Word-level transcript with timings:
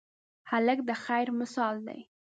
هلک 0.51 0.79
د 0.89 0.91
خیر 1.03 1.27
مثال 1.41 1.75
دی. 1.87 1.99